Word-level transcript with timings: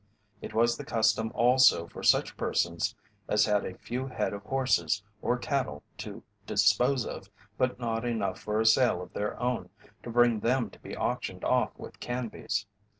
It 0.41 0.55
was 0.55 0.77
the 0.77 0.83
custom 0.83 1.31
also 1.35 1.85
for 1.87 2.01
such 2.01 2.35
persons 2.35 2.95
as 3.27 3.45
had 3.45 3.63
a 3.63 3.77
few 3.77 4.07
head 4.07 4.33
of 4.33 4.41
horses 4.41 5.03
or 5.21 5.37
cattle 5.37 5.83
to 5.99 6.23
dispose 6.47 7.05
of, 7.05 7.29
but 7.55 7.79
not 7.79 8.03
enough 8.03 8.39
for 8.39 8.59
a 8.59 8.65
sale 8.65 9.03
of 9.03 9.13
their 9.13 9.39
own, 9.39 9.69
to 10.01 10.09
bring 10.09 10.39
them 10.39 10.71
to 10.71 10.79
be 10.79 10.97
auctioned 10.97 11.43
off 11.43 11.77
with 11.77 11.99
Canby's. 11.99 12.65